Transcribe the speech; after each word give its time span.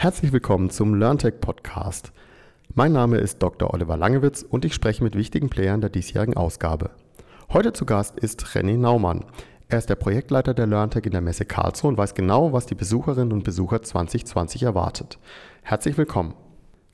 Herzlich 0.00 0.32
willkommen 0.32 0.70
zum 0.70 0.94
LearnTech 0.94 1.42
Podcast. 1.42 2.10
Mein 2.74 2.92
Name 2.92 3.18
ist 3.18 3.42
Dr. 3.42 3.74
Oliver 3.74 3.98
Langewitz 3.98 4.40
und 4.40 4.64
ich 4.64 4.72
spreche 4.72 5.04
mit 5.04 5.14
wichtigen 5.14 5.50
Playern 5.50 5.82
der 5.82 5.90
diesjährigen 5.90 6.38
Ausgabe. 6.38 6.88
Heute 7.52 7.74
zu 7.74 7.84
Gast 7.84 8.18
ist 8.18 8.42
René 8.46 8.78
Naumann. 8.78 9.26
Er 9.68 9.76
ist 9.76 9.90
der 9.90 9.96
Projektleiter 9.96 10.54
der 10.54 10.66
LearnTech 10.66 11.04
in 11.04 11.12
der 11.12 11.20
Messe 11.20 11.44
Karlsruhe 11.44 11.90
und 11.90 11.98
weiß 11.98 12.14
genau, 12.14 12.54
was 12.54 12.64
die 12.64 12.74
Besucherinnen 12.74 13.30
und 13.30 13.44
Besucher 13.44 13.82
2020 13.82 14.62
erwartet. 14.62 15.18
Herzlich 15.60 15.98
willkommen. 15.98 16.32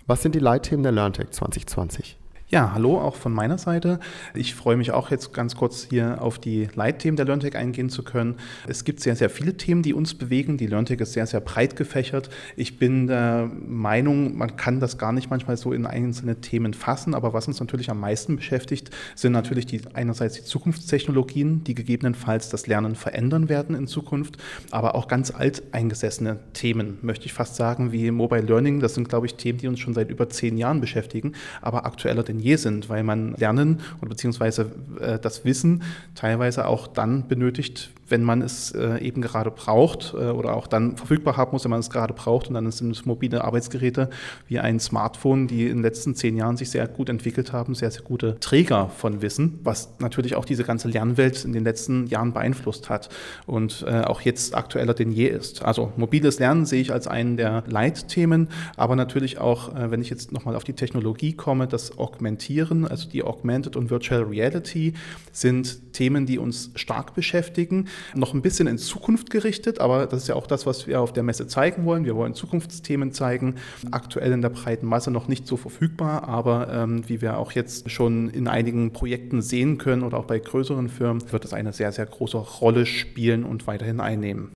Was 0.09 0.23
sind 0.23 0.34
die 0.34 0.41
Leitthemen 0.41 0.82
der 0.82 0.91
LearnTech 0.91 1.30
2020? 1.30 2.18
Ja, 2.48 2.72
hallo 2.72 3.00
auch 3.00 3.16
von 3.16 3.32
meiner 3.32 3.58
Seite. 3.58 3.98
Ich 4.32 4.54
freue 4.54 4.76
mich 4.76 4.92
auch 4.92 5.10
jetzt 5.10 5.34
ganz 5.34 5.56
kurz 5.56 5.89
hier 5.90 6.22
auf 6.22 6.39
die 6.39 6.68
Leitthemen 6.76 7.16
der 7.16 7.26
LearnTech 7.26 7.57
eingehen 7.57 7.90
zu 7.90 8.04
können. 8.04 8.36
Es 8.68 8.84
gibt 8.84 9.00
sehr, 9.00 9.16
sehr 9.16 9.30
viele 9.30 9.57
Themen, 9.57 9.82
die 9.82 9.93
uns 9.93 10.14
bewegen. 10.14 10.57
Die 10.57 10.68
LearnTech 10.68 11.00
ist 11.00 11.14
sehr, 11.14 11.26
sehr 11.26 11.40
breit 11.40 11.74
gefächert. 11.74 12.30
Ich 12.54 12.79
bin 12.79 13.08
der 13.08 13.50
Meinung, 13.52 14.38
man 14.38 14.57
kann 14.57 14.79
das 14.79 14.96
gar 14.96 15.11
nicht 15.11 15.29
manchmal 15.29 15.57
so 15.57 15.72
in 15.72 15.86
einzelne 15.86 16.40
Themen 16.40 16.72
fassen, 16.72 17.14
aber 17.14 17.32
was 17.32 17.48
uns 17.48 17.58
natürlich 17.58 17.90
am 17.90 17.98
meisten 17.98 18.36
beschäftigt, 18.36 18.90
sind 19.16 19.32
natürlich 19.32 19.66
die, 19.66 19.80
einerseits 19.94 20.36
die 20.36 20.44
Zukunftstechnologien, 20.44 21.64
die 21.64 21.74
gegebenenfalls 21.74 22.49
das 22.49 22.68
Lernen 22.68 22.94
verändern 22.94 23.49
werden 23.49 23.74
in 23.74 23.88
Zukunft, 23.88 24.36
aber 24.71 24.94
auch 24.94 25.08
ganz 25.08 25.32
alteingesessene 25.32 26.38
Themen, 26.52 26.99
möchte 27.02 27.26
ich 27.26 27.32
fast 27.32 27.57
sagen, 27.57 27.90
wie 27.90 28.13
Mobile 28.13 28.43
Learning. 28.43 28.79
Das 28.79 28.94
sind, 28.94 29.08
glaube 29.08 29.26
ich, 29.26 29.35
Themen, 29.35 29.58
die 29.58 29.66
uns 29.66 29.80
schon 29.80 29.94
seit 29.94 30.10
über 30.10 30.29
zehn 30.29 30.57
Jahren 30.57 30.80
beschäftigen, 30.80 31.32
aber 31.60 31.86
aktueller 31.86 32.22
denn 32.22 32.36
je 32.39 32.56
sind, 32.56 32.89
weil 32.89 33.03
man 33.03 33.34
Lernen 33.34 33.81
oder 34.00 34.11
beziehungsweise 34.11 34.70
äh, 35.00 35.19
das 35.19 35.44
Wissen 35.44 35.83
teilweise 36.14 36.67
auch 36.67 36.86
dann 36.86 37.28
benötigt, 37.28 37.91
wenn 38.08 38.22
man 38.22 38.42
es 38.42 38.72
äh, 38.72 38.98
eben 38.98 39.22
gerade 39.22 39.50
braucht 39.50 40.14
äh, 40.14 40.30
oder 40.30 40.55
auch 40.55 40.66
dann 40.66 40.97
verfügbar 40.97 41.36
haben 41.36 41.52
muss, 41.52 41.64
wenn 41.64 41.70
man 41.70 41.80
es 41.80 41.91
gerade 41.91 42.14
braucht. 42.14 42.48
Und 42.48 42.55
dann 42.55 42.70
sind 42.70 42.91
es 42.91 43.05
mobile 43.05 43.42
Arbeitsgeräte 43.42 44.10
wie 44.47 44.58
ein 44.58 44.78
Smartphone, 44.80 45.48
die 45.48 45.66
in 45.66 45.78
den 45.78 45.83
letzten 45.83 46.14
zehn 46.14 46.36
Jahren 46.36 46.56
sich 46.56 46.70
sehr 46.70 46.86
gut 46.86 47.08
entwickelt 47.08 47.52
haben, 47.52 47.75
sehr, 47.75 47.91
sehr 47.91 48.02
gute 48.02 48.38
Träger 48.41 48.91
von 48.91 49.22
Wissen, 49.22 49.58
was 49.64 49.91
natürlich 49.98 50.36
auch 50.36 50.44
diese 50.44 50.64
ganze 50.64 50.88
Lernwelt 50.88 51.44
in 51.44 51.53
den 51.53 51.64
letzten 51.64 52.06
Jahren 52.06 52.32
beeinflusst 52.32 52.88
hat 52.88 53.08
und 53.47 53.84
äh, 53.86 54.03
auch 54.03 54.20
jetzt 54.20 54.55
aktueller 54.55 54.94
denn 54.94 55.10
je 55.10 55.27
ist. 55.27 55.62
Also 55.62 55.92
mobiles 55.97 56.38
Lernen 56.38 56.66
sehe 56.66 56.80
ich 56.80 56.92
als 56.92 57.06
einen 57.06 57.36
der 57.36 57.64
Leitthemen, 57.66 58.48
aber 58.77 58.97
natürlich 58.97 59.38
auch, 59.38 59.75
äh, 59.75 59.91
wenn 59.91 60.00
ich 60.00 60.10
jetzt 60.10 60.32
nochmal 60.32 60.55
auf 60.55 60.64
die 60.64 60.75
Technologie 60.75 61.32
komme, 61.32 61.66
das 61.66 61.98
Augmentieren, 62.27 62.86
also 62.86 63.08
die 63.08 63.22
Augmented 63.22 63.77
und 63.77 63.88
Virtual 63.88 64.22
Reality 64.22 64.94
sind 65.30 65.92
Themen, 65.92 66.27
die 66.27 66.38
uns 66.38 66.70
stark 66.74 67.14
beschäftigen 67.14 67.86
noch 68.14 68.34
ein 68.34 68.42
bisschen 68.42 68.66
in 68.66 68.78
Zukunft 68.78 69.30
gerichtet, 69.30 69.78
aber 69.78 70.06
das 70.06 70.22
ist 70.22 70.28
ja 70.28 70.34
auch 70.34 70.48
das, 70.48 70.66
was 70.66 70.86
wir 70.88 71.00
auf 71.00 71.12
der 71.12 71.22
Messe 71.22 71.47
zeigen 71.47 71.84
wollen. 71.84 72.04
Wir 72.04 72.16
wollen 72.16 72.34
Zukunftsthemen 72.34 73.12
zeigen, 73.12 73.54
aktuell 73.92 74.32
in 74.32 74.42
der 74.42 74.48
breiten 74.48 74.86
Masse 74.86 75.10
noch 75.10 75.28
nicht 75.28 75.47
so 75.47 75.56
verfügbar, 75.56 76.24
aber 76.28 76.72
ähm, 76.72 77.08
wie 77.08 77.20
wir 77.20 77.38
auch 77.38 77.52
jetzt 77.52 77.91
schon 77.91 78.28
in 78.30 78.48
einigen 78.48 78.92
Projekten 78.92 79.41
sehen 79.41 79.78
können 79.78 80.02
oder 80.02 80.19
auch 80.19 80.24
bei 80.27 80.38
größeren 80.38 80.88
Firmen, 80.88 81.22
wird 81.30 81.44
es 81.44 81.52
eine 81.52 81.72
sehr, 81.72 81.92
sehr 81.92 82.06
große 82.06 82.36
Rolle 82.36 82.86
spielen 82.86 83.44
und 83.44 83.66
weiterhin 83.66 84.00
einnehmen. 84.00 84.52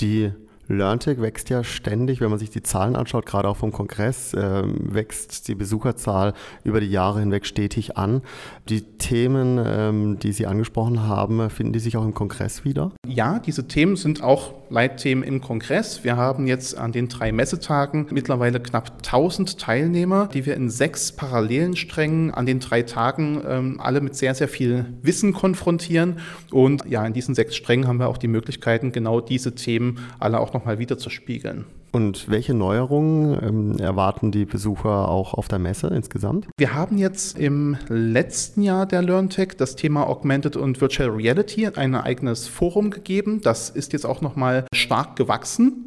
Die 0.00 0.32
LearnTech 0.72 1.20
wächst 1.20 1.50
ja 1.50 1.64
ständig, 1.64 2.20
wenn 2.20 2.30
man 2.30 2.38
sich 2.38 2.50
die 2.50 2.62
Zahlen 2.62 2.96
anschaut, 2.96 3.26
gerade 3.26 3.48
auch 3.48 3.56
vom 3.56 3.72
Kongress, 3.72 4.34
äh, 4.34 4.62
wächst 4.64 5.48
die 5.48 5.54
Besucherzahl 5.54 6.34
über 6.64 6.80
die 6.80 6.90
Jahre 6.90 7.20
hinweg 7.20 7.46
stetig 7.46 7.96
an. 7.96 8.22
Die 8.68 8.82
Themen, 8.82 9.60
ähm, 9.64 10.18
die 10.18 10.32
Sie 10.32 10.46
angesprochen 10.46 11.06
haben, 11.06 11.50
finden 11.50 11.72
die 11.72 11.80
sich 11.80 11.96
auch 11.96 12.04
im 12.04 12.14
Kongress 12.14 12.64
wieder? 12.64 12.92
Ja, 13.06 13.38
diese 13.38 13.68
Themen 13.68 13.96
sind 13.96 14.22
auch 14.22 14.54
Leitthemen 14.70 15.22
im 15.22 15.40
Kongress. 15.40 16.02
Wir 16.02 16.16
haben 16.16 16.46
jetzt 16.46 16.78
an 16.78 16.92
den 16.92 17.08
drei 17.08 17.30
Messetagen 17.30 18.06
mittlerweile 18.10 18.58
knapp 18.60 18.98
1000 18.98 19.58
Teilnehmer, 19.58 20.28
die 20.32 20.46
wir 20.46 20.54
in 20.54 20.70
sechs 20.70 21.12
parallelen 21.12 21.76
Strängen 21.76 22.32
an 22.32 22.46
den 22.46 22.60
drei 22.60 22.82
Tagen 22.82 23.42
ähm, 23.46 23.80
alle 23.80 24.00
mit 24.00 24.16
sehr, 24.16 24.34
sehr 24.34 24.48
viel 24.48 24.86
Wissen 25.02 25.32
konfrontieren. 25.32 26.20
Und 26.50 26.84
ja, 26.86 27.04
in 27.04 27.12
diesen 27.12 27.34
sechs 27.34 27.54
Strängen 27.54 27.86
haben 27.86 27.98
wir 27.98 28.08
auch 28.08 28.18
die 28.18 28.28
Möglichkeiten, 28.28 28.92
genau 28.92 29.20
diese 29.20 29.54
Themen 29.54 29.98
alle 30.18 30.40
auch 30.40 30.54
nochmal 30.62 30.78
wieder 30.78 30.96
zu 30.96 31.10
spiegeln. 31.10 31.64
Und 31.90 32.30
welche 32.30 32.54
Neuerungen 32.54 33.38
ähm, 33.42 33.78
erwarten 33.78 34.30
die 34.30 34.46
Besucher 34.46 35.08
auch 35.08 35.34
auf 35.34 35.48
der 35.48 35.58
Messe 35.58 35.88
insgesamt? 35.88 36.46
Wir 36.56 36.72
haben 36.72 36.96
jetzt 36.96 37.38
im 37.38 37.76
letzten 37.88 38.62
Jahr 38.62 38.86
der 38.86 39.02
LearnTech 39.02 39.56
das 39.58 39.76
Thema 39.76 40.06
Augmented 40.06 40.56
und 40.56 40.80
Virtual 40.80 41.10
Reality 41.10 41.66
ein 41.66 41.94
eigenes 41.94 42.48
Forum 42.48 42.90
gegeben. 42.90 43.40
Das 43.42 43.68
ist 43.68 43.92
jetzt 43.92 44.06
auch 44.06 44.22
nochmal 44.22 44.64
stark 44.72 45.16
gewachsen. 45.16 45.81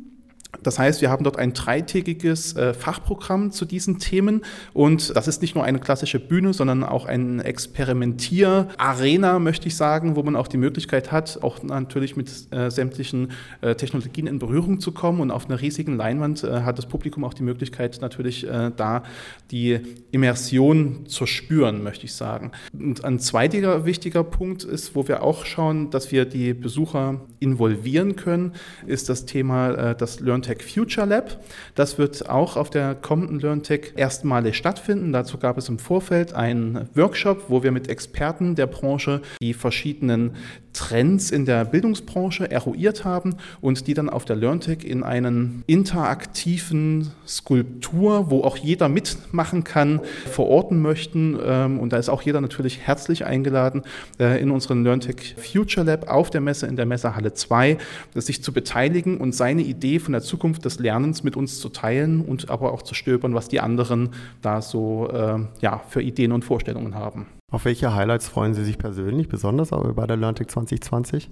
Das 0.64 0.80
heißt, 0.80 1.02
wir 1.02 1.10
haben 1.10 1.24
dort 1.24 1.38
ein 1.38 1.54
dreitägiges 1.54 2.56
äh, 2.56 2.74
Fachprogramm 2.74 3.52
zu 3.52 3.66
diesen 3.66 4.00
Themen 4.00 4.42
und 4.74 5.16
das 5.16 5.28
ist 5.28 5.42
nicht 5.42 5.56
nur 5.56 5.64
eine 5.64 5.80
klassische 5.80 6.20
Bühne, 6.20 6.54
sondern 6.54 6.84
auch 6.84 7.06
ein 7.06 7.40
Experimentier-Arena, 7.40 9.40
möchte 9.40 9.68
ich 9.68 9.76
sagen, 9.76 10.16
wo 10.16 10.24
man 10.24 10.36
auch 10.36 10.48
die 10.48 10.58
Möglichkeit 10.58 11.12
hat, 11.12 11.40
auch 11.42 11.64
natürlich 11.64 12.16
mit 12.16 12.30
äh, 12.52 12.70
sämtlichen 12.70 13.32
äh, 13.62 13.76
Technologien 13.76 14.28
in 14.28 14.40
Berührung 14.40 14.80
zu 14.80 14.92
kommen 14.92 15.22
und 15.22 15.32
auf 15.32 15.48
einer 15.48 15.62
riesigen 15.62 15.98
Leinwand 15.98 16.44
hat 16.44 16.78
das 16.78 16.86
Publikum 16.86 17.24
auch 17.24 17.34
die 17.34 17.44
Möglichkeit, 17.44 18.00
natürlich 18.02 18.48
da 18.76 19.04
die 19.52 19.80
Immersion 20.12 21.06
zu 21.08 21.26
spüren, 21.26 21.84
möchte 21.84 22.06
ich 22.06 22.14
sagen. 22.14 22.52
Und 22.74 23.04
ein 23.04 23.20
zweiter 23.20 23.86
wichtiger 23.86 24.24
Punkt 24.24 24.64
ist, 24.64 24.96
wo 24.96 25.08
wir 25.08 25.24
auch 25.24 25.46
schauen, 25.46 25.90
dass 25.90 26.12
wir 26.12 26.26
die 26.26 26.54
Besucher 26.54 27.22
involvieren 27.40 28.16
können, 28.16 28.54
ist 28.86 29.10
das 29.10 29.26
Thema 29.26 29.94
das 29.94 30.20
Learn 30.20 30.42
LearnTech 30.45 30.63
Future 30.63 31.07
Lab. 31.07 31.38
Das 31.75 31.97
wird 31.97 32.29
auch 32.29 32.56
auf 32.56 32.69
der 32.69 32.95
kommenden 32.95 33.39
LearnTech 33.39 33.94
erstmalig 33.95 34.56
stattfinden. 34.56 35.11
Dazu 35.11 35.38
gab 35.38 35.57
es 35.57 35.69
im 35.69 35.79
Vorfeld 35.79 36.33
einen 36.33 36.89
Workshop, 36.94 37.45
wo 37.50 37.63
wir 37.63 37.72
mit 37.72 37.89
Experten 37.89 38.56
der 38.56 38.67
Branche 38.67 39.22
die 39.41 39.53
verschiedenen 39.53 40.35
Trends 40.75 41.31
in 41.31 41.46
der 41.46 41.66
Bildungsbranche 41.66 42.52
eruiert 42.52 43.06
haben 43.06 43.36
und 43.62 43.88
die 43.88 43.94
dann 43.94 44.09
auf 44.09 44.25
der 44.25 44.36
LearnTech 44.36 44.84
in 44.84 45.03
einen 45.03 45.63
interaktiven 45.68 47.12
Skulptur, 47.25 48.30
wo 48.30 48.41
auch 48.41 48.58
jeder 48.58 48.90
mitmachen 48.90 49.63
kann, 49.63 50.02
verorten 50.30 50.81
möchten. 50.81 51.40
Ähm, 51.44 51.80
und 51.80 51.94
da 51.94 51.97
ist 51.97 52.09
auch 52.09 52.22
jeder 52.22 52.41
natürlich 52.41 52.80
herzlich 52.81 53.25
eingeladen, 53.25 53.84
äh, 54.19 54.41
in 54.41 54.52
unseren 54.52 54.84
LearnTech 54.84 55.36
Future 55.38 55.86
Lab 55.86 56.09
auf 56.09 56.30
der 56.30 56.41
Messe 56.41 56.68
in 56.68 56.75
der 56.75 56.86
Messehalle 56.86 57.34
2 57.34 57.78
sich 58.13 58.44
zu 58.44 58.52
beteiligen 58.52 59.18
und 59.18 59.34
seine 59.34 59.62
Idee 59.62 60.00
von 60.00 60.12
der 60.12 60.22
Zukunft 60.22 60.66
des 60.66 60.80
Lernens 60.80 61.24
mit 61.24 61.38
uns 61.38 61.59
zu 61.59 61.69
teilen 61.69 62.22
und 62.22 62.50
aber 62.50 62.74
auch 62.74 62.81
zu 62.81 62.94
stöbern, 62.96 63.34
was 63.34 63.47
die 63.47 63.62
anderen 63.62 64.09
da 64.42 64.62
so 64.62 65.09
äh, 65.09 65.40
ja, 65.62 65.81
für 65.88 66.02
Ideen 66.02 66.34
und 66.34 66.44
Vorstellungen 66.44 66.96
haben. 66.96 67.28
Auf 67.51 67.66
welche 67.66 67.94
Highlights 67.94 68.28
freuen 68.28 68.56
Sie 68.56 68.63
sich 68.66 68.78
persönlich 68.78 69.29
besonders 69.29 69.69
bei 69.69 70.07
der 70.07 70.17
LearnTech 70.17 70.47
2020? 70.47 71.29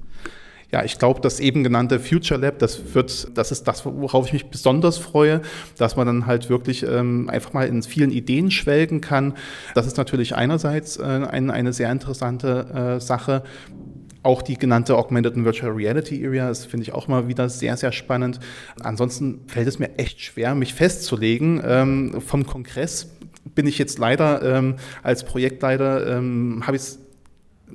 Ja, 0.71 0.83
ich 0.83 0.97
glaube, 0.97 1.21
das 1.21 1.39
eben 1.39 1.63
genannte 1.63 1.99
Future 1.99 2.39
Lab, 2.39 2.59
das 2.59 2.95
wird, 2.95 3.37
das 3.37 3.51
ist 3.51 3.67
das, 3.67 3.85
worauf 3.85 4.27
ich 4.27 4.33
mich 4.33 4.45
besonders 4.47 4.97
freue, 4.97 5.41
dass 5.77 5.95
man 5.95 6.07
dann 6.07 6.25
halt 6.25 6.49
wirklich 6.49 6.83
ähm, 6.83 7.29
einfach 7.29 7.53
mal 7.53 7.67
in 7.67 7.81
vielen 7.83 8.11
Ideen 8.11 8.51
schwelgen 8.51 9.01
kann. 9.01 9.33
Das 9.75 9.85
ist 9.85 9.97
natürlich 9.97 10.35
einerseits 10.35 10.97
äh, 10.97 11.03
ein, 11.03 11.51
eine 11.51 11.73
sehr 11.73 11.91
interessante 11.91 12.95
äh, 12.97 12.99
Sache. 12.99 13.43
Auch 14.23 14.41
die 14.41 14.57
genannte 14.57 14.95
Augmented 14.95 15.35
and 15.35 15.45
Virtual 15.45 15.71
Reality 15.71 16.25
Area, 16.25 16.47
das 16.47 16.65
finde 16.65 16.83
ich 16.83 16.93
auch 16.93 17.07
mal 17.07 17.27
wieder 17.27 17.49
sehr, 17.49 17.75
sehr 17.75 17.91
spannend. 17.91 18.39
Ansonsten 18.81 19.41
fällt 19.47 19.67
es 19.67 19.79
mir 19.79 19.97
echt 19.97 20.21
schwer, 20.21 20.55
mich 20.55 20.73
festzulegen. 20.73 21.61
Ähm, 21.65 22.21
vom 22.21 22.47
Kongress 22.47 23.09
bin 23.45 23.67
ich 23.67 23.77
jetzt 23.77 23.99
leider 23.99 24.41
ähm, 24.41 24.75
als 25.01 25.23
Projektleiter, 25.23 26.17
ähm, 26.17 26.63
habe 26.65 26.75
ich 26.75 26.83
es 26.83 26.99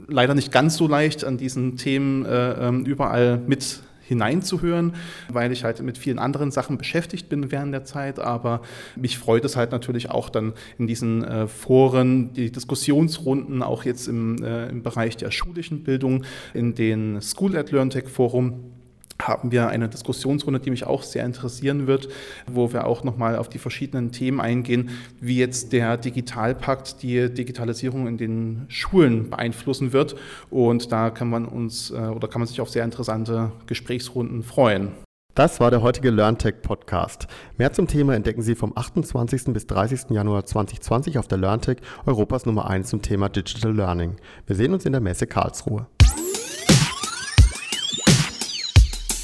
leider 0.06 0.34
nicht 0.34 0.52
ganz 0.52 0.76
so 0.76 0.86
leicht, 0.86 1.24
an 1.24 1.36
diesen 1.36 1.76
Themen 1.76 2.24
äh, 2.24 2.68
ähm, 2.68 2.84
überall 2.84 3.38
mit 3.46 3.82
hineinzuhören, 4.08 4.94
weil 5.28 5.52
ich 5.52 5.64
halt 5.64 5.82
mit 5.82 5.98
vielen 5.98 6.18
anderen 6.18 6.50
Sachen 6.50 6.78
beschäftigt 6.78 7.28
bin 7.28 7.52
während 7.52 7.74
der 7.74 7.84
Zeit. 7.84 8.18
Aber 8.18 8.62
mich 8.96 9.18
freut 9.18 9.44
es 9.44 9.54
halt 9.54 9.70
natürlich 9.70 10.10
auch 10.10 10.30
dann 10.30 10.54
in 10.78 10.86
diesen 10.86 11.22
äh, 11.22 11.46
Foren, 11.46 12.32
die 12.32 12.50
Diskussionsrunden, 12.50 13.62
auch 13.62 13.84
jetzt 13.84 14.08
im, 14.08 14.42
äh, 14.42 14.68
im 14.70 14.82
Bereich 14.82 15.18
der 15.18 15.30
schulischen 15.30 15.84
Bildung, 15.84 16.24
in 16.54 16.74
den 16.74 17.20
School 17.20 17.56
at 17.56 17.70
LearnTech 17.70 18.08
Forum 18.08 18.77
haben 19.22 19.50
wir 19.50 19.68
eine 19.68 19.88
Diskussionsrunde, 19.88 20.60
die 20.60 20.70
mich 20.70 20.84
auch 20.84 21.02
sehr 21.02 21.24
interessieren 21.24 21.86
wird, 21.86 22.08
wo 22.46 22.72
wir 22.72 22.86
auch 22.86 23.04
nochmal 23.04 23.36
auf 23.36 23.48
die 23.48 23.58
verschiedenen 23.58 24.12
Themen 24.12 24.40
eingehen, 24.40 24.90
wie 25.20 25.38
jetzt 25.38 25.72
der 25.72 25.96
Digitalpakt 25.96 27.02
die 27.02 27.32
Digitalisierung 27.32 28.06
in 28.06 28.16
den 28.16 28.64
Schulen 28.68 29.30
beeinflussen 29.30 29.92
wird. 29.92 30.16
Und 30.50 30.92
da 30.92 31.10
kann 31.10 31.28
man 31.28 31.46
uns 31.46 31.90
äh, 31.90 31.94
oder 31.94 32.28
kann 32.28 32.40
man 32.40 32.48
sich 32.48 32.60
auf 32.60 32.70
sehr 32.70 32.84
interessante 32.84 33.52
Gesprächsrunden 33.66 34.42
freuen. 34.42 34.92
Das 35.34 35.60
war 35.60 35.70
der 35.70 35.82
heutige 35.82 36.10
LearnTech 36.10 36.62
Podcast. 36.62 37.28
Mehr 37.58 37.72
zum 37.72 37.86
Thema 37.86 38.16
entdecken 38.16 38.42
Sie 38.42 38.56
vom 38.56 38.76
28. 38.76 39.52
bis 39.52 39.68
30. 39.68 40.10
Januar 40.10 40.44
2020 40.44 41.16
auf 41.16 41.28
der 41.28 41.38
LearnTech, 41.38 41.76
Europas 42.06 42.44
Nummer 42.44 42.68
1 42.68 42.88
zum 42.88 43.02
Thema 43.02 43.28
Digital 43.28 43.72
Learning. 43.72 44.16
Wir 44.46 44.56
sehen 44.56 44.74
uns 44.74 44.84
in 44.84 44.90
der 44.90 45.00
Messe 45.00 45.28
Karlsruhe. 45.28 45.86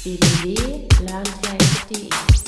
Belirli, 0.05 0.87
lernfähig.de 1.01 2.44